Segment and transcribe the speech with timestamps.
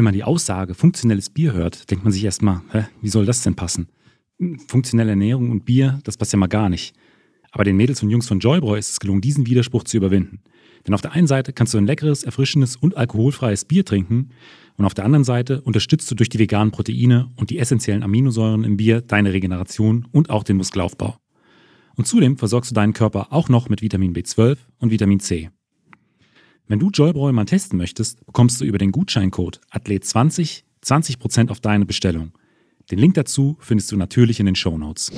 [0.00, 3.42] Wenn man die Aussage funktionelles Bier hört, denkt man sich erstmal, hä, wie soll das
[3.42, 3.88] denn passen?
[4.66, 6.94] Funktionelle Ernährung und Bier, das passt ja mal gar nicht.
[7.50, 10.40] Aber den Mädels und Jungs von Joybräu ist es gelungen, diesen Widerspruch zu überwinden.
[10.86, 14.30] Denn auf der einen Seite kannst du ein leckeres, erfrischendes und alkoholfreies Bier trinken
[14.78, 18.64] und auf der anderen Seite unterstützt du durch die veganen Proteine und die essentiellen Aminosäuren
[18.64, 21.18] im Bier deine Regeneration und auch den Muskelaufbau.
[21.96, 25.50] Und zudem versorgst du deinen Körper auch noch mit Vitamin B12 und Vitamin C.
[26.70, 31.84] Wenn du Joybräu mal testen möchtest, bekommst du über den Gutscheincode Athlet20 20% auf deine
[31.84, 32.30] Bestellung.
[32.92, 35.10] Den Link dazu findest du natürlich in den Show Notes.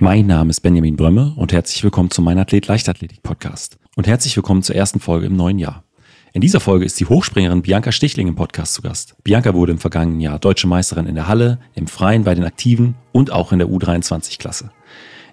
[0.00, 3.78] Mein Name ist Benjamin Brömme und herzlich willkommen zu meinem Athlet Leichtathletik Podcast.
[3.94, 5.84] Und herzlich willkommen zur ersten Folge im neuen Jahr.
[6.32, 9.14] In dieser Folge ist die Hochspringerin Bianca Stichling im Podcast zu Gast.
[9.22, 12.96] Bianca wurde im vergangenen Jahr deutsche Meisterin in der Halle, im Freien bei den Aktiven
[13.12, 14.72] und auch in der U23-Klasse.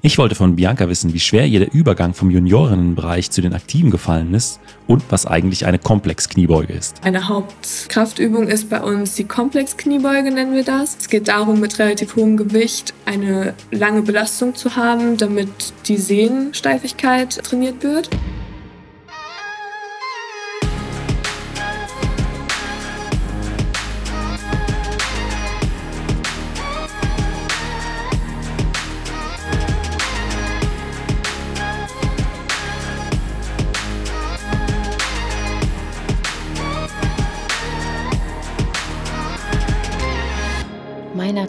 [0.04, 3.92] Ich wollte von Bianca wissen, wie schwer ihr der Übergang vom Juniorinnenbereich zu den Aktiven
[3.92, 6.96] gefallen ist und was eigentlich eine Komplex-Kniebeuge ist.
[7.04, 10.98] Eine Hauptkraftübung ist bei uns die Komplex-Kniebeuge, nennen wir das.
[11.00, 17.36] Es geht darum, mit relativ hohem Gewicht eine lange Belastung zu haben, damit die Sehnensteifigkeit
[17.44, 18.10] trainiert wird.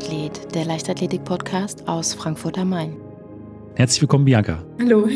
[0.03, 2.97] Mein Athlet, der Leichtathletik-Podcast aus Frankfurt am Main.
[3.75, 4.64] Herzlich willkommen, Bianca.
[4.81, 5.08] Hallo.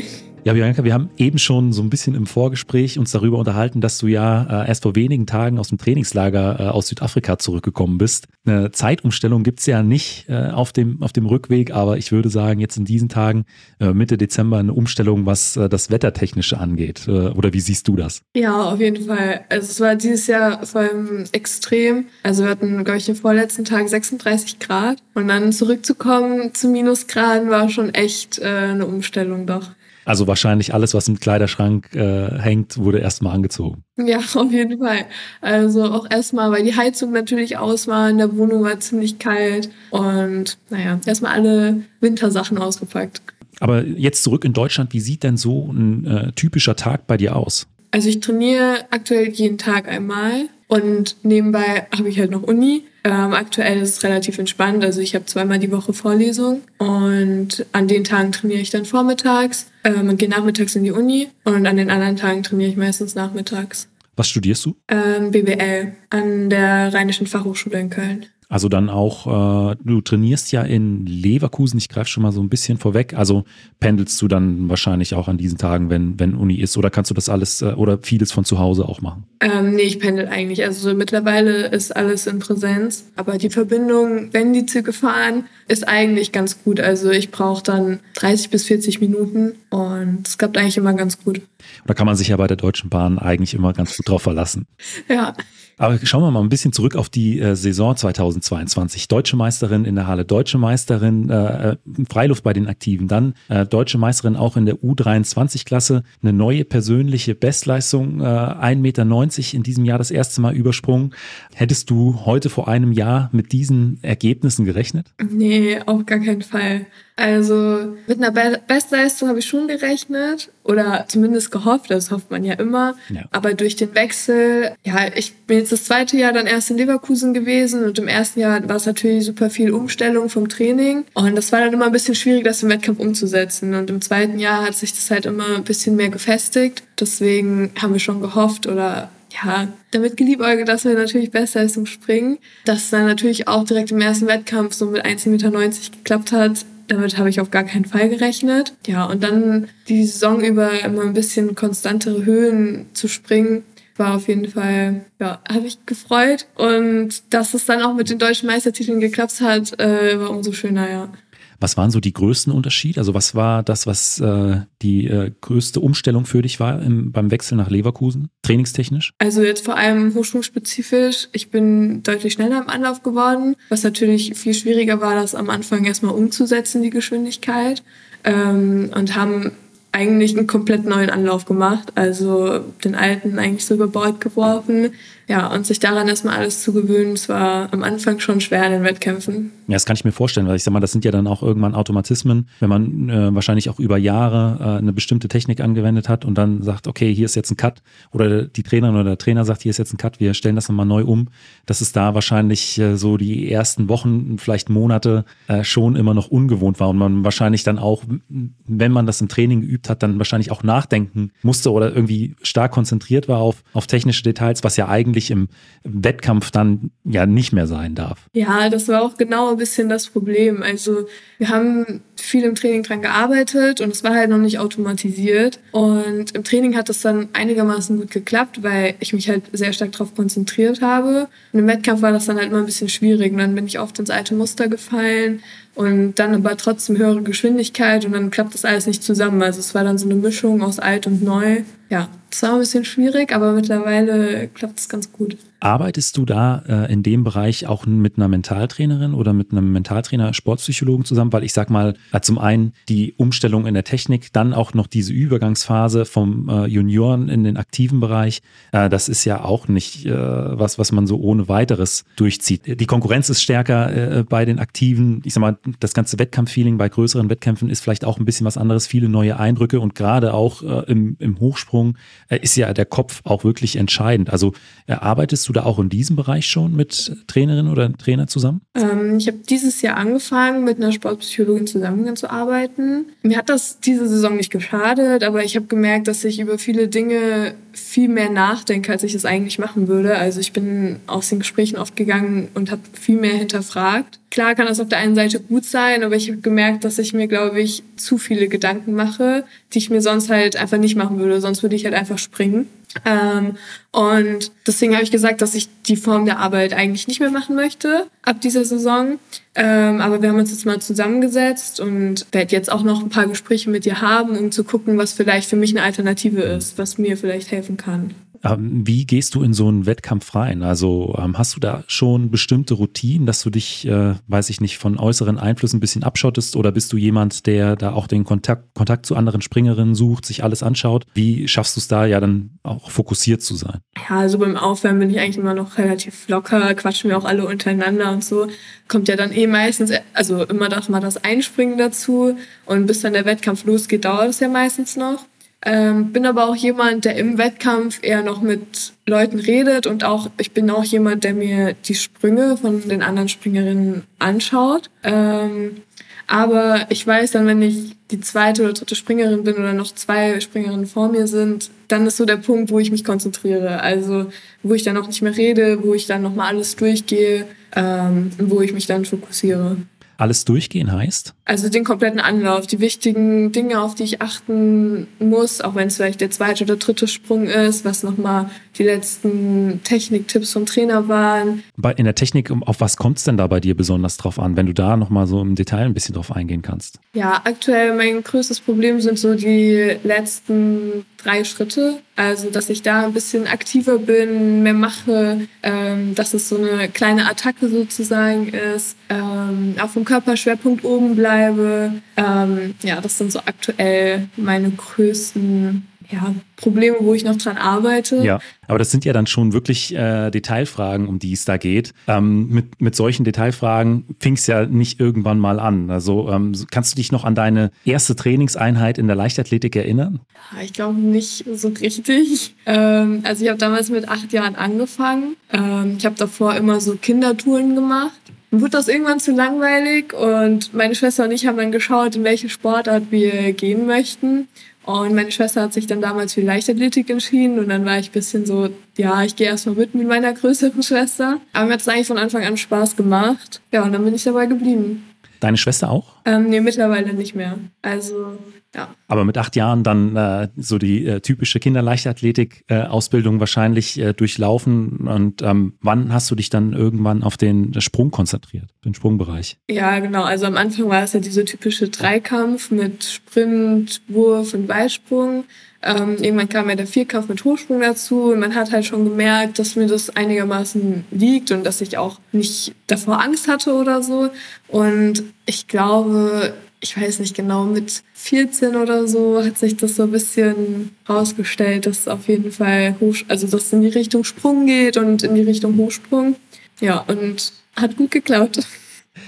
[0.46, 3.98] Ja, Bianca, wir haben eben schon so ein bisschen im Vorgespräch uns darüber unterhalten, dass
[3.98, 8.28] du ja äh, erst vor wenigen Tagen aus dem Trainingslager äh, aus Südafrika zurückgekommen bist.
[8.46, 12.28] Eine Zeitumstellung gibt es ja nicht äh, auf, dem, auf dem Rückweg, aber ich würde
[12.28, 13.44] sagen, jetzt in diesen Tagen,
[13.80, 17.08] äh, Mitte Dezember, eine Umstellung, was äh, das Wettertechnische angeht.
[17.08, 18.22] Äh, oder wie siehst du das?
[18.36, 19.40] Ja, auf jeden Fall.
[19.48, 22.04] Also es war dieses Jahr vor allem extrem.
[22.22, 24.98] Also wir hatten, glaube ich, den vorletzten Tag 36 Grad.
[25.14, 29.70] Und dann zurückzukommen zu Minusgraden war schon echt eine Umstellung doch.
[30.06, 33.82] Also wahrscheinlich alles, was im Kleiderschrank äh, hängt, wurde erstmal angezogen.
[33.98, 35.06] Ja, auf jeden Fall.
[35.40, 39.68] Also auch erstmal, weil die Heizung natürlich aus war, in der Wohnung war ziemlich kalt
[39.90, 43.20] und naja, erstmal alle Wintersachen ausgepackt.
[43.58, 47.34] Aber jetzt zurück in Deutschland, wie sieht denn so ein äh, typischer Tag bei dir
[47.34, 47.66] aus?
[47.90, 52.84] Also ich trainiere aktuell jeden Tag einmal und nebenbei habe ich halt noch Uni.
[53.06, 54.82] Ähm, aktuell ist es relativ entspannt.
[54.82, 59.70] Also ich habe zweimal die Woche Vorlesung und an den Tagen trainiere ich dann vormittags
[59.84, 63.14] ähm, und gehe nachmittags in die Uni und an den anderen Tagen trainiere ich meistens
[63.14, 63.86] nachmittags.
[64.16, 64.74] Was studierst du?
[64.88, 68.26] Ähm, BWL an der Rheinischen Fachhochschule in Köln.
[68.48, 72.48] Also dann auch, äh, du trainierst ja in Leverkusen, ich greife schon mal so ein
[72.48, 73.14] bisschen vorweg.
[73.14, 73.44] Also
[73.80, 77.14] pendelst du dann wahrscheinlich auch an diesen Tagen, wenn, wenn Uni ist, oder kannst du
[77.14, 79.24] das alles äh, oder vieles von zu Hause auch machen?
[79.40, 80.64] Ähm, nee, ich pendel eigentlich.
[80.64, 83.06] Also mittlerweile ist alles in Präsenz.
[83.16, 86.78] Aber die Verbindung, wenn die Züge fahren, ist eigentlich ganz gut.
[86.78, 91.40] Also ich brauche dann 30 bis 40 Minuten und es klappt eigentlich immer ganz gut.
[91.84, 94.66] Da kann man sich ja bei der Deutschen Bahn eigentlich immer ganz gut drauf verlassen.
[95.08, 95.34] ja.
[95.78, 99.08] Aber schauen wir mal ein bisschen zurück auf die äh, Saison 2022.
[99.08, 101.76] Deutsche Meisterin in der Halle, deutsche Meisterin äh, äh,
[102.08, 107.34] Freiluft bei den Aktiven, dann äh, deutsche Meisterin auch in der U23-Klasse, eine neue persönliche
[107.34, 111.14] Bestleistung, äh, 1,90 Meter in diesem Jahr das erste Mal übersprungen.
[111.54, 115.12] Hättest du heute vor einem Jahr mit diesen Ergebnissen gerechnet?
[115.30, 116.86] Nee, auf gar keinen Fall.
[117.16, 122.44] Also mit einer Be Bestleistung habe ich schon gerechnet oder zumindest gehofft, das hofft man
[122.44, 122.94] ja immer.
[123.08, 123.22] Ja.
[123.30, 127.32] Aber durch den Wechsel, ja, ich bin jetzt das zweite Jahr dann erst in Leverkusen
[127.32, 131.52] gewesen und im ersten Jahr war es natürlich super viel Umstellung vom Training und das
[131.52, 133.74] war dann immer ein bisschen schwierig, das im Wettkampf umzusetzen.
[133.74, 136.82] Und im zweiten Jahr hat sich das halt immer ein bisschen mehr gefestigt.
[137.00, 139.10] Deswegen haben wir schon gehofft oder
[139.42, 142.38] ja, damit geliebäugelt, dass wir natürlich Bestleistung springen.
[142.64, 146.64] Dass es dann natürlich auch direkt im ersten Wettkampf so mit 1,90 Meter geklappt hat,
[146.88, 148.74] damit habe ich auf gar keinen Fall gerechnet.
[148.86, 153.64] Ja, und dann die Saison über immer ein bisschen konstantere Höhen zu springen,
[153.96, 156.46] war auf jeden Fall, ja, habe ich gefreut.
[156.56, 160.90] Und dass es dann auch mit den deutschen Meistertiteln geklappt hat, äh, war umso schöner,
[160.90, 161.12] ja.
[161.60, 163.00] Was waren so die größten Unterschiede?
[163.00, 167.30] Also was war das, was äh, die äh, größte Umstellung für dich war im, beim
[167.30, 169.12] Wechsel nach Leverkusen, trainingstechnisch?
[169.18, 171.28] Also jetzt vor allem hochsprungspezifisch.
[171.32, 175.84] Ich bin deutlich schneller im Anlauf geworden, was natürlich viel schwieriger war, das am Anfang
[175.84, 177.82] erstmal umzusetzen, die Geschwindigkeit.
[178.24, 179.52] Ähm, und haben
[179.96, 181.92] eigentlich einen komplett neuen Anlauf gemacht.
[181.94, 184.90] Also den alten eigentlich so über Bord geworfen,
[185.28, 188.70] Ja, und sich daran erstmal alles zu gewöhnen, es war am Anfang schon schwer in
[188.70, 189.50] den Wettkämpfen.
[189.66, 191.42] Ja, das kann ich mir vorstellen, weil ich sag mal, das sind ja dann auch
[191.42, 196.24] irgendwann Automatismen, wenn man äh, wahrscheinlich auch über Jahre äh, eine bestimmte Technik angewendet hat
[196.24, 197.82] und dann sagt, okay, hier ist jetzt ein Cut.
[198.12, 200.68] Oder die Trainerin oder der Trainer sagt, hier ist jetzt ein Cut, wir stellen das
[200.68, 201.26] nochmal neu um,
[201.66, 206.28] dass es da wahrscheinlich äh, so die ersten Wochen, vielleicht Monate äh, schon immer noch
[206.28, 206.90] ungewohnt war.
[206.90, 210.62] Und man wahrscheinlich dann auch, wenn man das im Training geübt hat, dann wahrscheinlich auch
[210.62, 215.48] nachdenken musste oder irgendwie stark konzentriert war auf, auf technische Details, was ja eigentlich im,
[215.88, 218.26] Wettkampf dann ja nicht mehr sein darf.
[218.32, 220.62] Ja, das war auch genau ein bisschen das Problem.
[220.62, 221.06] Also
[221.38, 225.60] wir haben viel im Training dran gearbeitet und es war halt noch nicht automatisiert.
[225.70, 229.92] Und im Training hat das dann einigermaßen gut geklappt, weil ich mich halt sehr stark
[229.92, 231.28] darauf konzentriert habe.
[231.52, 233.32] Und im Wettkampf war das dann halt immer ein bisschen schwierig.
[233.32, 235.42] Und dann bin ich oft ins alte Muster gefallen
[235.76, 239.42] und dann aber trotzdem höhere Geschwindigkeit und dann klappt das alles nicht zusammen.
[239.42, 241.62] Also es war dann so eine Mischung aus alt und neu.
[241.90, 245.36] Ja, es war ein bisschen schwierig, aber mittlerweile klappt es ganz gut.
[245.58, 250.34] Arbeitest du da äh, in dem Bereich auch mit einer Mentaltrainerin oder mit einem Mentaltrainer,
[250.34, 251.32] Sportpsychologen zusammen?
[251.32, 254.86] Weil ich sag mal, äh, zum einen die Umstellung in der Technik, dann auch noch
[254.86, 258.42] diese Übergangsphase vom äh, Junioren in den aktiven Bereich.
[258.72, 262.78] Äh, das ist ja auch nicht äh, was, was man so ohne weiteres durchzieht.
[262.78, 265.22] Die Konkurrenz ist stärker äh, bei den Aktiven.
[265.24, 268.58] Ich sag mal, das ganze Wettkampffeeling bei größeren Wettkämpfen ist vielleicht auch ein bisschen was
[268.58, 271.96] anderes, viele neue Eindrücke und gerade auch im, im Hochsprung
[272.28, 274.30] ist ja der Kopf auch wirklich entscheidend.
[274.30, 274.52] Also
[274.88, 278.60] arbeitest du da auch in diesem Bereich schon mit Trainerinnen oder Trainer zusammen?
[278.74, 283.06] Ähm, ich habe dieses Jahr angefangen, mit einer Sportpsychologin zusammenzuarbeiten.
[283.22, 286.88] Mir hat das diese Saison nicht geschadet, aber ich habe gemerkt, dass ich über viele
[286.88, 290.16] Dinge viel mehr nachdenke, als ich es eigentlich machen würde.
[290.16, 294.18] Also ich bin aus den Gesprächen oft gegangen und habe viel mehr hinterfragt.
[294.30, 297.12] Klar kann das auf der einen Seite gut sein, aber ich habe gemerkt, dass ich
[297.12, 301.18] mir, glaube ich, zu viele Gedanken mache, die ich mir sonst halt einfach nicht machen
[301.18, 301.40] würde.
[301.40, 302.68] Sonst würde ich halt einfach springen.
[303.04, 303.56] Ähm,
[303.92, 307.56] und deswegen habe ich gesagt, dass ich die Form der Arbeit eigentlich nicht mehr machen
[307.56, 309.18] möchte ab dieser Saison.
[309.54, 313.26] Ähm, aber wir haben uns jetzt mal zusammengesetzt und werde jetzt auch noch ein paar
[313.26, 316.98] Gespräche mit dir haben, um zu gucken, was vielleicht für mich eine Alternative ist, was
[316.98, 318.14] mir vielleicht helfen kann.
[318.44, 320.62] Ähm, wie gehst du in so einen Wettkampf rein?
[320.62, 324.78] Also ähm, hast du da schon bestimmte Routinen, dass du dich, äh, weiß ich nicht,
[324.78, 328.74] von äußeren Einflüssen ein bisschen abschottest oder bist du jemand, der da auch den Kontakt,
[328.74, 331.06] Kontakt zu anderen Springerinnen sucht, sich alles anschaut?
[331.14, 333.80] Wie schaffst du es da ja dann auch fokussiert zu sein?
[334.08, 337.46] Ja, also beim Aufwärmen bin ich eigentlich immer noch relativ locker, quatschen wir auch alle
[337.46, 338.48] untereinander und so.
[338.88, 342.36] Kommt ja dann eh meistens, also immer doch mal das Einspringen dazu
[342.66, 345.24] und bis dann der Wettkampf losgeht, dauert es ja meistens noch.
[345.62, 350.30] Ähm, bin aber auch jemand, der im Wettkampf eher noch mit Leuten redet und auch
[350.38, 354.90] ich bin auch jemand, der mir die Sprünge von den anderen Springerinnen anschaut.
[355.02, 355.82] Ähm,
[356.26, 360.40] aber ich weiß dann, wenn ich die zweite oder dritte Springerin bin oder noch zwei
[360.40, 363.80] Springerinnen vor mir sind, dann ist so der Punkt, wo ich mich konzentriere.
[363.80, 364.26] Also
[364.62, 368.60] wo ich dann auch nicht mehr rede, wo ich dann nochmal alles durchgehe, ähm, wo
[368.60, 369.76] ich mich dann fokussiere.
[370.18, 371.34] Alles durchgehen heißt?
[371.44, 375.96] Also den kompletten Anlauf, die wichtigen Dinge, auf die ich achten muss, auch wenn es
[375.96, 381.62] vielleicht der zweite oder dritte Sprung ist, was nochmal die letzten Techniktipps vom Trainer waren.
[381.96, 384.66] In der Technik, auf was kommt es denn da bei dir besonders drauf an, wenn
[384.66, 386.98] du da nochmal so im Detail ein bisschen drauf eingehen kannst?
[387.14, 392.00] Ja, aktuell mein größtes Problem sind so die letzten drei Schritte.
[392.16, 396.88] Also, dass ich da ein bisschen aktiver bin, mehr mache, ähm, dass es so eine
[396.88, 401.92] kleine Attacke sozusagen ist, ähm, auch vom Körperschwerpunkt oben bleibe.
[402.16, 408.22] Ähm, ja, das sind so aktuell meine größten ja, Probleme, wo ich noch dran arbeite.
[408.24, 408.38] Ja,
[408.68, 411.92] aber das sind ja dann schon wirklich äh, Detailfragen, um die es da geht.
[412.06, 415.90] Ähm, mit, mit solchen Detailfragen fing es ja nicht irgendwann mal an.
[415.90, 420.20] Also ähm, kannst du dich noch an deine erste Trainingseinheit in der Leichtathletik erinnern?
[420.56, 422.54] Ja, ich glaube nicht so richtig.
[422.66, 425.36] Ähm, also ich habe damals mit acht Jahren angefangen.
[425.52, 428.12] Ähm, ich habe davor immer so Kindertouren gemacht.
[428.52, 432.48] Wurde das irgendwann zu langweilig und meine Schwester und ich haben dann geschaut, in welche
[432.48, 434.48] Sportart wir gehen möchten.
[434.86, 438.46] Und meine Schwester hat sich dann damals für Leichtathletik entschieden und dann war ich bisschen
[438.46, 441.40] so, ja, ich gehe erstmal mit mit meiner größeren Schwester.
[441.52, 443.60] Aber mir hat es eigentlich von Anfang an Spaß gemacht.
[443.72, 445.04] Ja, und dann bin ich dabei geblieben.
[445.46, 446.06] Deine Schwester auch?
[446.24, 447.56] Ähm, nee, mittlerweile nicht mehr.
[447.80, 448.36] Also,
[448.74, 448.88] ja.
[449.06, 455.06] Aber mit acht Jahren dann äh, so die äh, typische Kinderleichtathletik-Ausbildung äh, wahrscheinlich äh, durchlaufen.
[455.06, 459.56] Und ähm, wann hast du dich dann irgendwann auf den Sprung konzentriert, den Sprungbereich?
[459.70, 460.24] Ja, genau.
[460.24, 465.44] Also am Anfang war es ja dieser typische Dreikampf mit Sprint, Wurf und Weitsprung.
[465.86, 469.58] Ähm, irgendwann kam ja der Vierkampf mit Hochsprung dazu und man hat halt schon gemerkt,
[469.58, 474.30] dass mir das einigermaßen liegt und dass ich auch nicht davor Angst hatte oder so.
[474.66, 480.02] Und ich glaube, ich weiß nicht genau, mit 14 oder so hat sich das so
[480.02, 484.66] ein bisschen rausgestellt, dass auf jeden Fall hoch, also dass es in die Richtung Sprung
[484.66, 486.34] geht und in die Richtung Hochsprung.
[486.80, 488.58] Ja, und hat gut geklaut.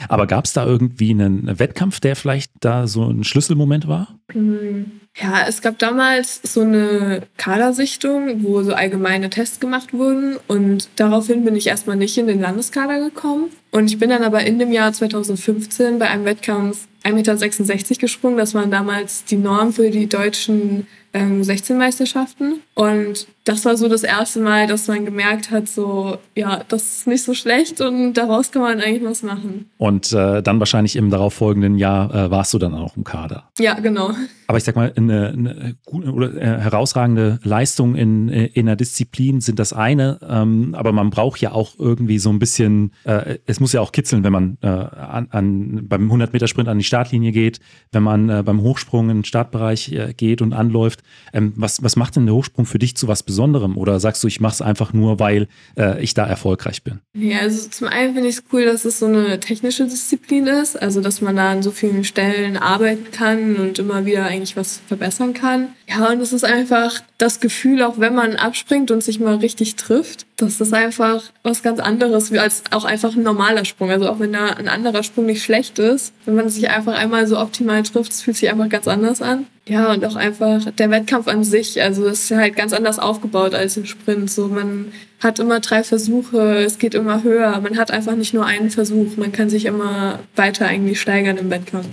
[0.08, 4.18] Aber gab es da irgendwie einen Wettkampf, der vielleicht da so ein Schlüsselmoment war?
[4.32, 4.90] Hm.
[5.20, 11.44] Ja, es gab damals so eine Kadersichtung, wo so allgemeine Tests gemacht wurden und daraufhin
[11.44, 13.50] bin ich erstmal nicht in den Landeskader gekommen.
[13.70, 18.38] Und ich bin dann aber in dem Jahr 2015 bei einem Wettkampf 1,66 Meter gesprungen.
[18.38, 22.60] Das waren damals die Norm für die deutschen ähm, 16 Meisterschaften.
[22.74, 27.06] Und das war so das erste Mal, dass man gemerkt hat, so, ja, das ist
[27.06, 29.70] nicht so schlecht und daraus kann man eigentlich was machen.
[29.78, 33.48] Und äh, dann wahrscheinlich im darauffolgenden Jahr äh, warst du dann auch im Kader.
[33.58, 34.10] Ja, genau.
[34.48, 38.76] Aber ich sag mal, eine, eine gute oder äh, herausragende Leistung in, äh, in einer
[38.76, 43.38] Disziplin sind das eine, ähm, aber man braucht ja auch irgendwie so ein bisschen, äh,
[43.46, 47.32] es muss ja auch kitzeln, wenn man äh, an, an, beim 100-Meter-Sprint an die Startlinie
[47.32, 47.60] geht,
[47.92, 50.97] wenn man beim Hochsprung in den Startbereich geht und anläuft.
[51.32, 53.76] Ähm, was, was macht denn der Hochsprung für dich zu was Besonderem?
[53.76, 57.00] Oder sagst du, ich mache es einfach nur, weil äh, ich da erfolgreich bin?
[57.14, 60.80] Ja, also zum einen finde ich es cool, dass es so eine technische Disziplin ist,
[60.80, 64.80] also dass man da an so vielen Stellen arbeiten kann und immer wieder eigentlich was
[64.86, 65.68] verbessern kann.
[65.88, 69.76] Ja, und es ist einfach das Gefühl, auch wenn man abspringt und sich mal richtig
[69.76, 73.90] trifft, das ist einfach was ganz anderes als auch einfach ein normaler Sprung.
[73.90, 77.26] Also auch wenn da ein anderer Sprung nicht schlecht ist, wenn man sich einfach einmal
[77.26, 79.46] so optimal trifft, fühlt sich einfach ganz anders an.
[79.66, 83.76] Ja, und auch einfach der Wettkampf an sich, also ist halt ganz anders aufgebaut als
[83.76, 84.30] im Sprint.
[84.30, 87.60] So, man hat immer drei Versuche, es geht immer höher.
[87.60, 91.50] Man hat einfach nicht nur einen Versuch, man kann sich immer weiter eigentlich steigern im
[91.50, 91.88] Wettkampf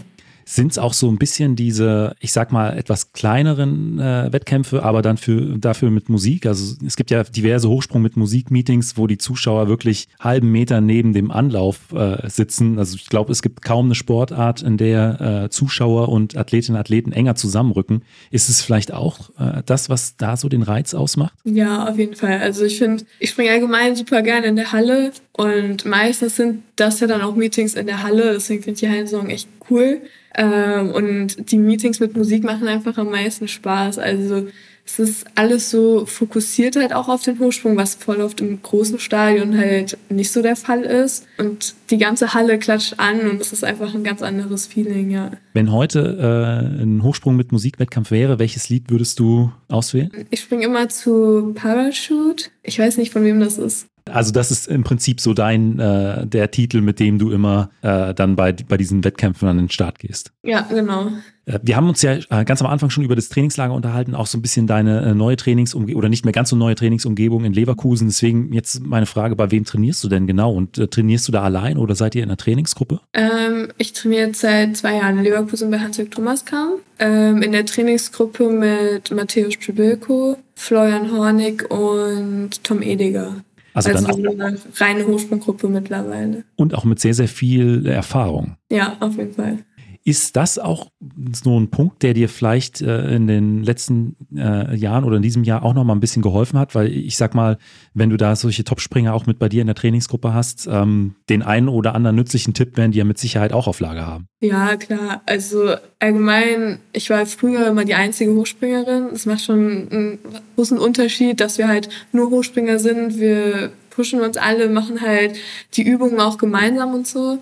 [0.46, 5.02] sind es auch so ein bisschen diese, ich sag mal, etwas kleineren äh, Wettkämpfe, aber
[5.02, 6.46] dann für, dafür mit Musik.
[6.46, 11.14] Also es gibt ja diverse Hochsprung mit Musik-Meetings, wo die Zuschauer wirklich halben Meter neben
[11.14, 12.78] dem Anlauf äh, sitzen.
[12.78, 16.82] Also ich glaube, es gibt kaum eine Sportart, in der äh, Zuschauer und Athletinnen und
[16.82, 18.04] Athleten enger zusammenrücken.
[18.30, 21.34] Ist es vielleicht auch äh, das, was da so den Reiz ausmacht?
[21.44, 22.40] Ja, auf jeden Fall.
[22.40, 27.00] Also ich finde, ich springe allgemein super gerne in der Halle und meistens sind das
[27.00, 28.34] ja dann auch Meetings in der Halle.
[28.34, 30.02] Deswegen finde ich die Hallensaison echt cool.
[30.36, 34.00] Ähm, und die Meetings mit Musik machen einfach am meisten Spaß.
[34.00, 34.48] Also
[34.88, 39.00] es ist alles so fokussiert halt auch auf den Hochsprung, was voll oft im großen
[39.00, 41.26] Stadion halt nicht so der Fall ist.
[41.40, 45.32] Und die ganze Halle klatscht an und es ist einfach ein ganz anderes Feeling, ja.
[45.54, 50.12] Wenn heute äh, ein Hochsprung mit Musikwettkampf wäre, welches Lied würdest du auswählen?
[50.30, 52.46] Ich springe immer zu Parachute.
[52.62, 53.88] Ich weiß nicht, von wem das ist.
[54.12, 58.14] Also das ist im Prinzip so dein, äh, der Titel, mit dem du immer äh,
[58.14, 60.32] dann bei, bei diesen Wettkämpfen an den Start gehst.
[60.44, 61.12] Ja, genau.
[61.46, 64.28] Äh, wir haben uns ja äh, ganz am Anfang schon über das Trainingslager unterhalten, auch
[64.28, 67.54] so ein bisschen deine äh, neue Trainingsumgebung oder nicht mehr ganz so neue Trainingsumgebung in
[67.54, 68.08] Leverkusen.
[68.08, 70.54] Deswegen jetzt meine Frage, bei wem trainierst du denn genau?
[70.54, 73.00] Und äh, trainierst du da allein oder seid ihr in einer Trainingsgruppe?
[73.14, 76.74] Ähm, ich trainiere seit zwei Jahren in Leverkusen bei Hans-Jörg Thomaskam.
[77.00, 83.36] Ähm, in der Trainingsgruppe mit Matthäus Przybilko, Florian Hornig und Tom Ediger.
[83.76, 86.46] Also, also dann auch, eine reine Hochsprunggruppe mittlerweile.
[86.56, 88.56] Und auch mit sehr, sehr viel Erfahrung.
[88.72, 89.60] Ja, auf jeden Fall.
[90.08, 90.92] Ist das auch
[91.34, 95.44] so ein Punkt, der dir vielleicht äh, in den letzten äh, Jahren oder in diesem
[95.44, 96.76] Jahr auch noch mal ein bisschen geholfen hat?
[96.76, 97.58] Weil ich sag mal,
[97.96, 101.42] wenn du da solche Topspringer auch mit bei dir in der Trainingsgruppe hast, ähm, den
[101.42, 104.28] einen oder anderen nützlichen Tipp werden die ja mit Sicherheit auch auf Lager haben.
[104.42, 105.24] Ja, klar.
[105.26, 109.08] Also allgemein, ich war früher immer die einzige Hochspringerin.
[109.12, 110.20] Es macht schon einen
[110.56, 113.18] großen Unterschied, dass wir halt nur Hochspringer sind.
[113.18, 115.36] Wir pushen uns alle, machen halt
[115.74, 117.40] die Übungen auch gemeinsam und so.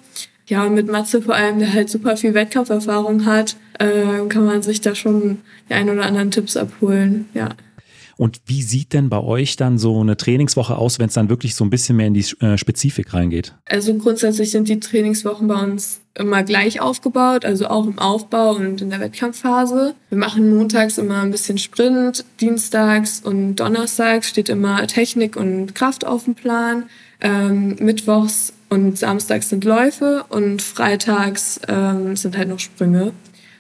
[0.48, 4.62] Ja, und mit Matze vor allem, der halt super viel Wettkampferfahrung hat, äh, kann man
[4.62, 7.50] sich da schon die ein oder anderen Tipps abholen, ja.
[8.16, 11.56] Und wie sieht denn bei euch dann so eine Trainingswoche aus, wenn es dann wirklich
[11.56, 13.56] so ein bisschen mehr in die äh, Spezifik reingeht?
[13.66, 18.82] Also grundsätzlich sind die Trainingswochen bei uns immer gleich aufgebaut, also auch im Aufbau und
[18.82, 19.96] in der Wettkampfphase.
[20.10, 26.06] Wir machen montags immer ein bisschen Sprint, dienstags und donnerstags steht immer Technik und Kraft
[26.06, 26.84] auf dem Plan.
[27.20, 33.14] Ähm, mittwochs und samstags sind Läufe und freitags ähm, sind halt noch Sprünge.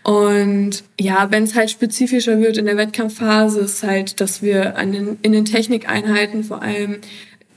[0.04, 4.92] Und ja, wenn es halt spezifischer wird in der Wettkampfphase, ist halt, dass wir an
[4.92, 6.98] den, in den Technikeinheiten vor allem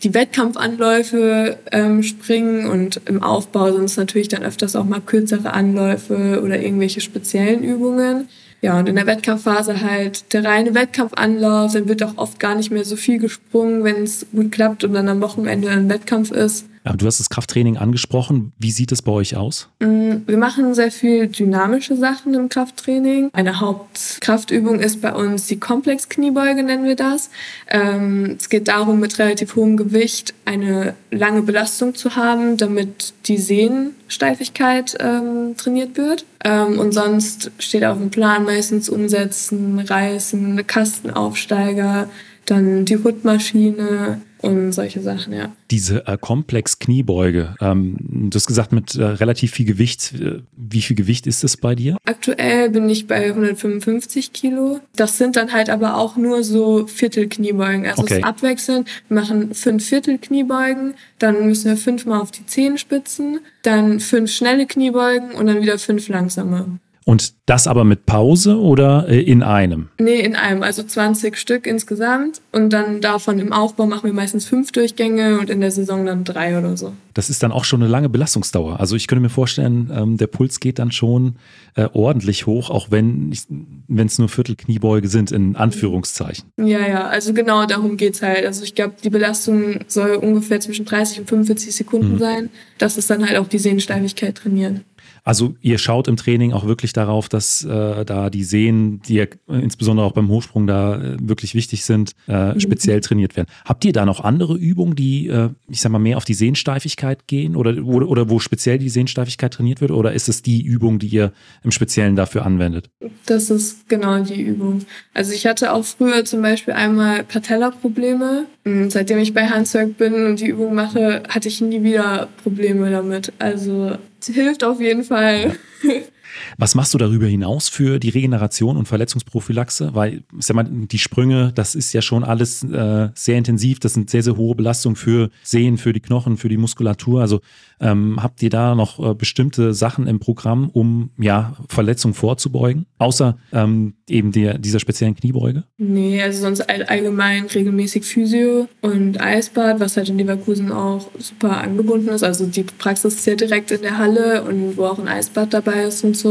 [0.02, 5.52] die Wettkampfanläufe ähm, springen und im Aufbau sind es natürlich dann öfters auch mal kürzere
[5.52, 8.28] Anläufe oder irgendwelche speziellen Übungen.
[8.62, 12.70] Ja, und in der Wettkampfphase halt der reine Wettkampfanlauf, dann wird auch oft gar nicht
[12.70, 16.66] mehr so viel gesprungen, wenn es gut klappt und dann am Wochenende ein Wettkampf ist.
[16.94, 18.52] Du hast das Krafttraining angesprochen.
[18.58, 19.68] Wie sieht es bei euch aus?
[19.80, 23.30] Mm, wir machen sehr viel dynamische Sachen im Krafttraining.
[23.32, 27.30] Eine Hauptkraftübung ist bei uns die Komplexkniebeuge, nennen wir das.
[27.68, 33.38] Ähm, es geht darum, mit relativ hohem Gewicht eine lange Belastung zu haben, damit die
[33.38, 36.24] Sehnensteifigkeit ähm, trainiert wird.
[36.44, 42.08] Ähm, und sonst steht auf dem Plan meistens umsetzen, reißen, Kastenaufsteiger,
[42.46, 45.52] dann die Hutmaschine und solche Sachen, ja.
[45.70, 50.14] Diese äh, Komplex-Kniebeuge, ähm, du hast gesagt mit äh, relativ viel Gewicht.
[50.14, 51.96] Äh, wie viel Gewicht ist das bei dir?
[52.04, 54.80] Aktuell bin ich bei 155 Kilo.
[54.94, 57.86] Das sind dann halt aber auch nur so Viertel-Kniebeugen.
[57.86, 58.18] Also okay.
[58.18, 58.88] es abwechselnd.
[59.08, 65.32] Wir machen fünf Viertel-Kniebeugen, dann müssen wir fünfmal auf die Zehenspitzen, dann fünf schnelle Kniebeugen
[65.32, 66.78] und dann wieder fünf langsame.
[67.08, 69.90] Und das aber mit Pause oder äh, in einem?
[70.00, 70.64] Nee, in einem.
[70.64, 72.40] Also 20 Stück insgesamt.
[72.50, 76.25] Und dann davon im Aufbau machen wir meistens fünf Durchgänge und in der Saison dann
[76.25, 76.94] drei oder so.
[77.14, 78.80] Das ist dann auch schon eine lange Belastungsdauer.
[78.80, 81.36] Also ich könnte mir vorstellen, ähm, der Puls geht dann schon
[81.76, 86.50] äh, ordentlich hoch, auch wenn es nur Viertelkniebeuge sind, in Anführungszeichen.
[86.58, 88.44] Ja, ja, also genau darum geht es halt.
[88.44, 92.18] Also ich glaube, die Belastung soll ungefähr zwischen 30 und 45 Sekunden mhm.
[92.18, 92.50] sein.
[92.78, 94.80] Das ist dann halt auch die Sehnensteifigkeit trainiert.
[95.26, 99.25] Also ihr schaut im Training auch wirklich darauf, dass äh, da die Sehnen, die ja
[99.49, 102.61] insbesondere auch beim Hochsprung da äh, wirklich wichtig sind, äh, mhm.
[102.61, 103.49] speziell trainiert werden.
[103.64, 107.26] Habt ihr da noch andere Übungen, die, äh, ich sag mal, mehr auf die Sehnensteifigkeit
[107.26, 109.90] gehen oder, oder, oder wo speziell die Sehnensteifigkeit trainiert wird?
[109.90, 111.33] Oder ist es die Übung, die ihr
[111.64, 112.88] im Speziellen dafür anwendet?
[113.26, 114.85] Das ist genau die Übung.
[115.12, 118.47] Also ich hatte auch früher zum Beispiel einmal Patella-Probleme.
[118.88, 123.33] Seitdem ich bei Handwerk bin und die Übung mache, hatte ich nie wieder Probleme damit.
[123.38, 125.56] Also hilft auf jeden Fall.
[126.58, 129.94] Was machst du darüber hinaus für die Regeneration und Verletzungsprophylaxe?
[129.94, 133.80] Weil, ich sag mal, die Sprünge, das ist ja schon alles äh, sehr intensiv.
[133.80, 137.20] Das sind sehr, sehr hohe Belastungen für Sehen, für die Knochen, für die Muskulatur.
[137.20, 137.40] Also
[137.80, 142.86] ähm, habt ihr da noch äh, bestimmte Sachen im Programm, um ja Verletzungen vorzubeugen?
[142.98, 145.64] Außer ähm, eben der, dieser speziellen Kniebeuge?
[145.76, 152.08] Nee, also sonst allgemein regelmäßig Physio und Eisbad, was halt in Leverkusen auch super angebunden
[152.08, 152.22] ist.
[152.22, 155.84] Also die Praxis ist ja direkt in der Halle und wo auch ein Eisbad dabei
[155.84, 156.25] ist und so.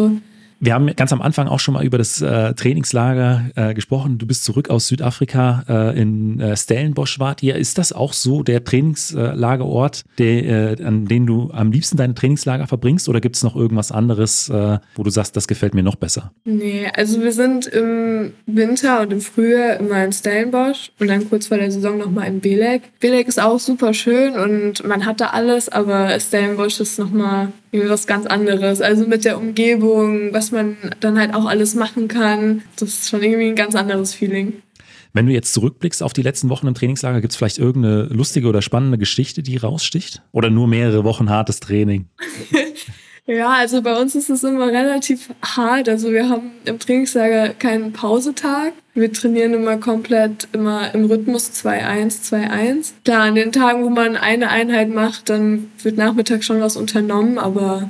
[0.60, 4.18] Wir haben ganz am Anfang auch schon mal über das äh, Trainingslager äh, gesprochen.
[4.18, 7.56] Du bist zurück aus Südafrika äh, in äh, Stellenbosch wart ihr.
[7.56, 12.68] Ist das auch so der Trainingslagerort, der, äh, an den du am liebsten deine Trainingslager
[12.68, 13.10] verbringst?
[13.10, 16.32] Oder gibt es noch irgendwas anderes, äh, wo du sagst, das gefällt mir noch besser?
[16.46, 21.48] Nee, also wir sind im Winter und im Frühjahr immer in Stellenbosch und dann kurz
[21.48, 22.84] vor der Saison nochmal in Belek.
[23.02, 27.50] Belek ist auch super schön und man hat da alles, aber Stellenbosch ist nochmal
[27.88, 28.82] was ganz anderes.
[28.82, 32.61] Also mit der Umgebung, was man dann halt auch alles machen kann.
[32.77, 34.53] Das ist schon irgendwie ein ganz anderes Feeling.
[35.14, 38.50] Wenn du jetzt zurückblickst auf die letzten Wochen im Trainingslager, gibt es vielleicht irgendeine lustige
[38.50, 40.22] oder spannende Geschichte, die raussticht?
[40.33, 42.09] Oder nur mehrere Wochen hartes Training?
[43.27, 45.90] Ja, also bei uns ist es immer relativ hart.
[45.90, 48.74] Also wir haben im Trainingslager keinen Pausetag.
[48.94, 52.94] Wir trainieren immer komplett immer im Rhythmus 2-1, 2-1.
[53.03, 57.40] Klar, an den Tagen, wo man eine Einheit macht, dann wird Nachmittag schon was unternommen,
[57.40, 57.90] aber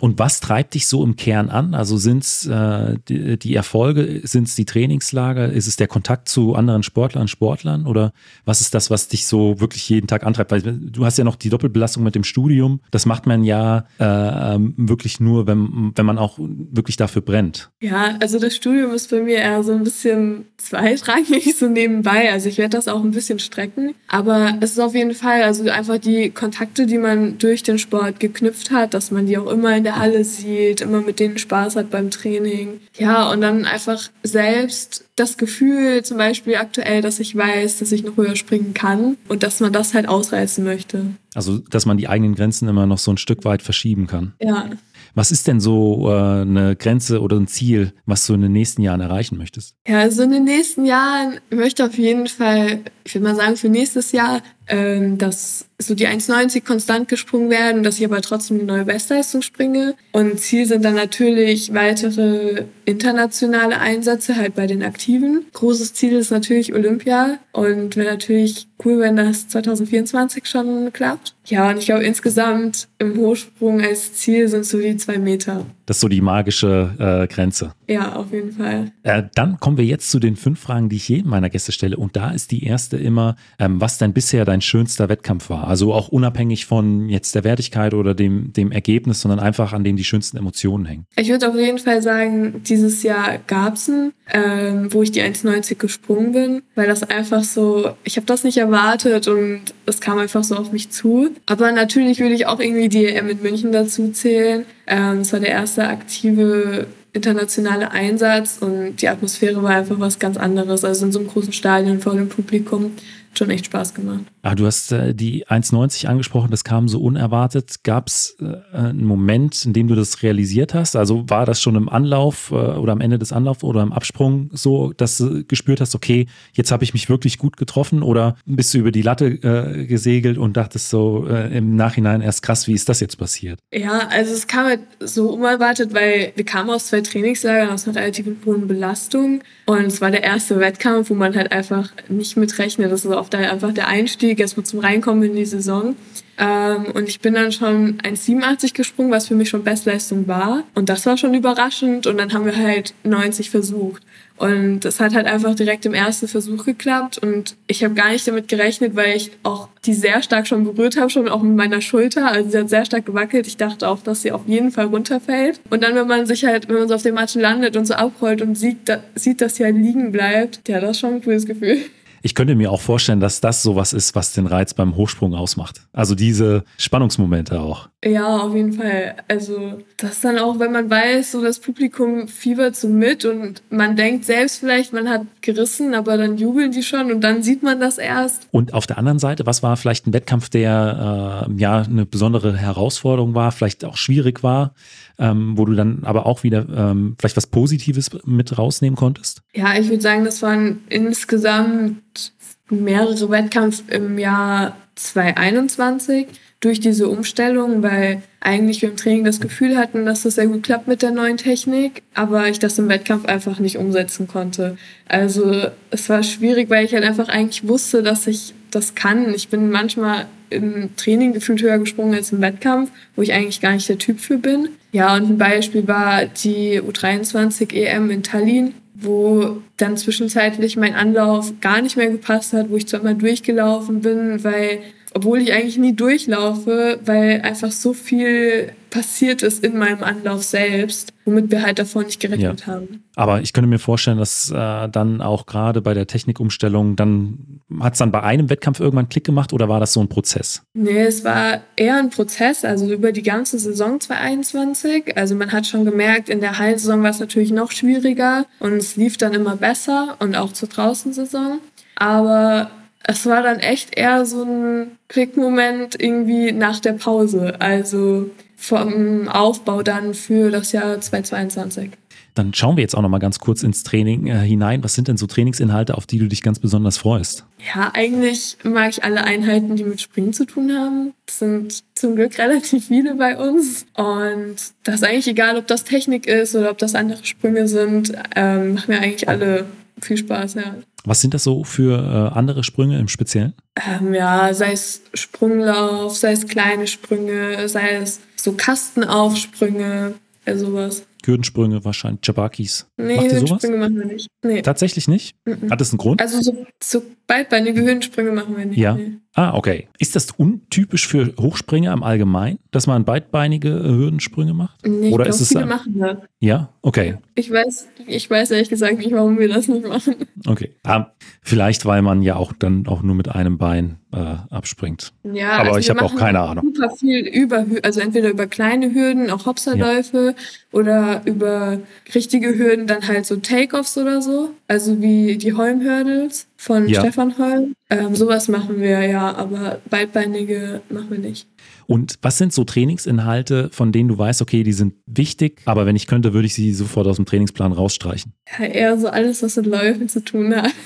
[0.00, 1.74] und was treibt dich so im Kern an?
[1.74, 6.28] Also sind es äh, die, die, Erfolge, sind es die Trainingslager, ist es der Kontakt
[6.28, 8.12] zu anderen Sportlern, Sportlern oder
[8.44, 10.50] was ist das, was dich so wirklich jeden Tag antreibt?
[10.50, 12.80] Weil du hast ja noch die Doppelbelastung mit dem Studium.
[12.90, 17.70] Das macht man ja äh, ähm, wirklich nur, wenn, wenn man auch wirklich dafür brennt.
[17.80, 22.32] Ja, also das Studium ist bei mir eher so ein bisschen zweitrangig, so nebenbei.
[22.32, 23.94] Also ich werde das auch ein bisschen strecken.
[24.08, 28.20] Aber es ist auf jeden Fall, also einfach die Kontakte, die man durch den Sport
[28.20, 31.76] geknüpft hat, dass man die auch immer in der Halle sieht, immer mit denen Spaß
[31.76, 32.80] hat beim Training.
[32.98, 38.04] Ja, und dann einfach selbst das Gefühl, zum Beispiel aktuell, dass ich weiß, dass ich
[38.04, 41.06] noch höher springen kann und dass man das halt ausreizen möchte.
[41.34, 44.34] Also, dass man die eigenen Grenzen immer noch so ein Stück weit verschieben kann.
[44.40, 44.70] Ja.
[45.16, 48.82] Was ist denn so äh, eine Grenze oder ein Ziel, was du in den nächsten
[48.82, 49.74] Jahren erreichen möchtest?
[49.88, 53.56] Ja, also in den nächsten Jahren möchte ich auf jeden Fall, ich würde mal sagen,
[53.56, 58.58] für nächstes Jahr, ähm, dass so die 1,90 konstant gesprungen werden, dass ich aber trotzdem
[58.58, 59.94] eine neue Bestleistung springe.
[60.12, 65.46] Und Ziel sind dann natürlich weitere internationale Einsätze halt bei den Aktiven.
[65.52, 71.34] Großes Ziel ist natürlich Olympia und wäre natürlich cool, wenn das 2024 schon klappt.
[71.46, 75.66] Ja, und ich glaube insgesamt im Hochsprung als Ziel sind so die zwei Meter.
[75.86, 77.72] Das ist so die magische äh, Grenze.
[77.88, 78.92] Ja, auf jeden Fall.
[79.04, 81.96] Äh, dann kommen wir jetzt zu den fünf Fragen, die ich jedem meiner Gäste stelle.
[81.96, 85.68] Und da ist die erste immer, ähm, was dein bisher dein schönster Wettkampf war.
[85.68, 89.96] Also auch unabhängig von jetzt der Wertigkeit oder dem, dem Ergebnis, sondern einfach an dem
[89.96, 91.06] die schönsten Emotionen hängen.
[91.16, 95.22] Ich würde auf jeden Fall sagen, dieses Jahr gab es einen, ähm, wo ich die
[95.22, 100.18] 1,90 gesprungen bin, weil das einfach so, ich habe das nicht erwartet und es kam
[100.18, 101.30] einfach so auf mich zu.
[101.46, 104.66] Aber natürlich würde ich auch irgendwie die EM in München dazu zählen.
[104.86, 110.36] Ähm, es war der erste aktive internationale Einsatz und die Atmosphäre war einfach was ganz
[110.36, 110.84] anderes.
[110.84, 112.92] Also in so einem großen Stadion vor dem Publikum
[113.32, 114.24] schon echt Spaß gemacht.
[114.46, 117.82] Ah, du hast äh, die 1,90 angesprochen, das kam so unerwartet.
[117.82, 120.94] Gab es äh, einen Moment, in dem du das realisiert hast?
[120.94, 124.50] Also war das schon im Anlauf äh, oder am Ende des Anlaufs oder im Absprung
[124.52, 128.72] so, dass du gespürt hast, okay, jetzt habe ich mich wirklich gut getroffen oder bist
[128.72, 132.74] du über die Latte äh, gesegelt und dachtest so äh, im Nachhinein erst krass, wie
[132.74, 133.58] ist das jetzt passiert?
[133.72, 137.96] Ja, also es kam halt so unerwartet, weil wir kamen aus zwei Trainingslagern aus einer
[137.96, 142.92] relativ hohen Belastung und es war der erste Wettkampf, wo man halt einfach nicht mitrechnet.
[142.92, 145.96] Das ist der, einfach der Einstieg, erstmal zum Reinkommen in die Saison.
[146.38, 150.64] Ähm, und ich bin dann schon 1,87 gesprungen, was für mich schon Bestleistung war.
[150.74, 152.06] Und das war schon überraschend.
[152.06, 154.02] Und dann haben wir halt 90 versucht.
[154.36, 157.18] Und das hat halt einfach direkt im ersten Versuch geklappt.
[157.18, 160.98] Und ich habe gar nicht damit gerechnet, weil ich auch die sehr stark schon berührt
[161.00, 162.30] habe, schon auch mit meiner Schulter.
[162.30, 163.46] Also sie hat sehr stark gewackelt.
[163.46, 165.60] Ich dachte auch, dass sie auf jeden Fall runterfällt.
[165.70, 167.94] Und dann, wenn man sich halt, wenn man so auf dem Matschen landet und so
[167.94, 171.22] abrollt und sieht, da, sieht dass sie halt liegen bleibt, ja, das ist schon ein
[171.22, 171.78] cooles Gefühl.
[172.26, 175.82] Ich könnte mir auch vorstellen, dass das sowas ist, was den Reiz beim Hochsprung ausmacht.
[175.92, 177.88] Also diese Spannungsmomente auch.
[178.04, 179.14] Ja, auf jeden Fall.
[179.28, 183.94] Also das dann auch, wenn man weiß, so das Publikum fiebert so mit und man
[183.94, 187.78] denkt selbst vielleicht, man hat gerissen, aber dann jubeln die schon und dann sieht man
[187.78, 188.48] das erst.
[188.50, 192.56] Und auf der anderen Seite, was war vielleicht ein Wettkampf, der äh, ja eine besondere
[192.56, 194.74] Herausforderung war, vielleicht auch schwierig war?
[195.18, 199.42] Ähm, wo du dann aber auch wieder ähm, vielleicht was Positives mit rausnehmen konntest?
[199.54, 202.32] Ja, ich würde sagen, das waren insgesamt
[202.68, 206.26] mehrere Wettkämpfe im Jahr 2021
[206.60, 210.62] durch diese Umstellung, weil eigentlich wir im Training das Gefühl hatten, dass das sehr gut
[210.62, 214.76] klappt mit der neuen Technik, aber ich das im Wettkampf einfach nicht umsetzen konnte.
[215.06, 219.34] Also es war schwierig, weil ich halt einfach eigentlich wusste, dass ich das kann.
[219.34, 223.72] Ich bin manchmal im Training gefühlt höher gesprungen als im Wettkampf, wo ich eigentlich gar
[223.72, 224.68] nicht der Typ für bin.
[224.92, 231.52] Ja, und ein Beispiel war die U23 EM in Tallinn, wo dann zwischenzeitlich mein Anlauf
[231.60, 234.78] gar nicht mehr gepasst hat, wo ich zwar mal durchgelaufen bin, weil
[235.14, 241.12] obwohl ich eigentlich nie durchlaufe, weil einfach so viel passiert ist in meinem Anlauf selbst,
[241.26, 242.66] womit wir halt davor nicht gerechnet ja.
[242.66, 243.04] haben.
[243.14, 247.92] Aber ich könnte mir vorstellen, dass äh, dann auch gerade bei der Technikumstellung, dann hat
[247.92, 250.62] es dann bei einem Wettkampf irgendwann Klick gemacht oder war das so ein Prozess?
[250.72, 255.14] Nee, es war eher ein Prozess, also über die ganze Saison 2021.
[255.16, 258.96] Also man hat schon gemerkt, in der Heilsaison war es natürlich noch schwieriger und es
[258.96, 261.58] lief dann immer besser und auch zur Draußensaison.
[261.96, 262.70] Aber
[263.02, 269.82] es war dann echt eher so ein Klickmoment irgendwie nach der Pause, also vom Aufbau
[269.82, 271.90] dann für das Jahr 2022.
[272.36, 274.84] Dann schauen wir jetzt auch noch mal ganz kurz ins Training äh, hinein.
[274.84, 277.46] Was sind denn so Trainingsinhalte, auf die du dich ganz besonders freust?
[277.74, 281.14] Ja, eigentlich mag ich alle Einheiten, die mit Springen zu tun haben.
[281.24, 283.86] Das sind zum Glück relativ viele bei uns.
[283.94, 288.12] Und das ist eigentlich egal, ob das Technik ist oder ob das andere Sprünge sind.
[288.34, 289.64] Ähm, machen mir eigentlich alle
[290.00, 290.76] viel Spaß, ja.
[291.04, 293.54] Was sind das so für äh, andere Sprünge im Speziellen?
[293.76, 300.14] Ähm, ja, sei es Sprunglauf, sei es kleine Sprünge, sei es so Kastenaufsprünge,
[300.46, 301.06] ja, sowas.
[301.24, 302.86] Hürdensprünge wahrscheinlich, Jabakis.
[302.96, 304.28] Nee, Macht Hürdensprünge machen wir nicht.
[304.42, 304.62] Nee.
[304.62, 305.34] Tatsächlich nicht?
[305.44, 306.20] Mm Hat das einen Grund?
[306.20, 308.78] Also so, so beidbeinige Hürdensprünge machen wir nicht.
[308.78, 308.94] Ja.
[308.94, 309.18] Nee.
[309.38, 309.86] Ah, okay.
[309.98, 314.86] Ist das untypisch für Hochspringer im Allgemeinen, dass man beidbeinige äh, Hürdensprünge macht?
[314.86, 316.16] Nee, Oder ist es viele machen das.
[316.40, 317.18] Ja, okay.
[317.34, 320.14] Ich weiß, ich weiß ehrlich gesagt nicht, warum wir das nicht machen.
[320.46, 320.74] Okay.
[320.84, 321.08] Ah,
[321.42, 325.12] vielleicht, weil man ja auch dann auch nur mit einem Bein äh, abspringt.
[325.24, 326.72] Ja, aber also ich habe auch keine Ahnung.
[326.72, 330.78] Super viel über, also entweder über kleine Hürden, auch Hopserläufe, ja.
[330.78, 331.80] oder über
[332.14, 337.00] richtige Hürden dann halt so Takeoffs oder so, also wie die Holm-Hurdles von ja.
[337.00, 337.74] Stefan Holm.
[337.90, 341.46] Ähm, sowas machen wir ja, aber beidbeinige machen wir nicht.
[341.86, 345.94] Und was sind so Trainingsinhalte, von denen du weißt, okay, die sind wichtig, aber wenn
[345.94, 348.32] ich könnte, würde ich sie sofort aus dem Trainingsplan rausstreichen?
[348.58, 350.72] Ja, eher so alles, was mit Läufen zu tun hat.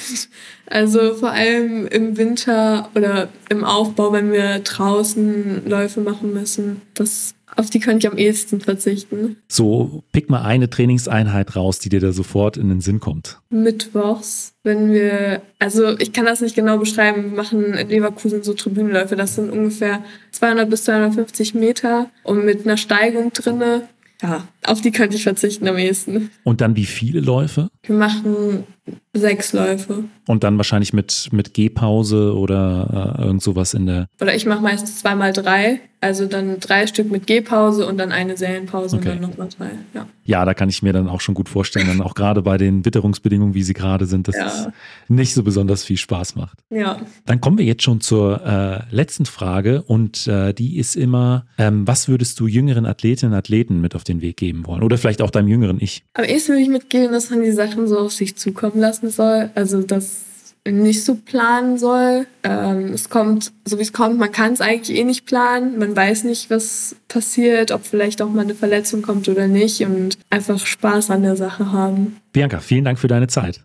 [0.73, 6.81] Also vor allem im Winter oder im Aufbau, wenn wir draußen Läufe machen müssen.
[6.95, 9.37] Das auf die kann ich am ehesten verzichten.
[9.49, 13.41] So, pick mal eine Trainingseinheit raus, die dir da sofort in den Sinn kommt.
[13.51, 18.55] Mittwochs, wenn wir, also ich kann das nicht genau beschreiben, wir machen in Leverkusen so
[18.55, 23.89] Tribünenläufe, das sind ungefähr 200 bis 250 Meter und mit einer Steigung drinne.
[24.23, 26.31] Ja, auf die könnte ich verzichten am ehesten.
[26.45, 27.71] Und dann wie viele Läufe?
[27.83, 28.65] Wir machen
[29.13, 30.05] sechs Läufe.
[30.27, 34.07] Und dann wahrscheinlich mit, mit Gehpause oder äh, irgend sowas in der.
[34.21, 35.81] Oder ich mache meistens zweimal drei.
[36.03, 39.11] Also dann drei Stück mit Gehpause und dann eine Serienpause okay.
[39.11, 39.71] und dann nochmal drei.
[39.93, 40.07] Ja.
[40.25, 42.87] ja, da kann ich mir dann auch schon gut vorstellen, dann auch gerade bei den
[42.87, 44.47] Witterungsbedingungen, wie sie gerade sind, dass ja.
[44.47, 44.69] es
[45.09, 46.57] nicht so besonders viel Spaß macht.
[46.71, 47.01] Ja.
[47.27, 51.87] Dann kommen wir jetzt schon zur äh, letzten Frage und äh, die ist immer, ähm,
[51.87, 54.83] was würdest du jüngeren Athletinnen und Athleten mit auf den Weg geben wollen?
[54.83, 56.05] Oder vielleicht auch deinem jüngeren Ich?
[56.15, 59.51] Am ehesten würde ich mitgeben, dass man die Sachen so auf sich zukommen lassen soll.
[59.55, 60.25] Also dass
[60.69, 62.27] nicht so planen soll.
[62.43, 65.79] Ähm, es kommt, so wie es kommt, man kann es eigentlich eh nicht planen.
[65.79, 70.19] Man weiß nicht, was passiert, ob vielleicht auch mal eine Verletzung kommt oder nicht und
[70.29, 72.17] einfach Spaß an der Sache haben.
[72.33, 73.65] Bianca, vielen Dank für deine Zeit.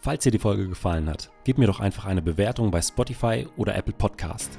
[0.00, 3.74] Falls dir die Folge gefallen hat, gib mir doch einfach eine Bewertung bei Spotify oder
[3.74, 4.58] Apple Podcast.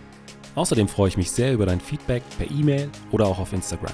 [0.56, 3.94] Außerdem freue ich mich sehr über dein Feedback per E-Mail oder auch auf Instagram.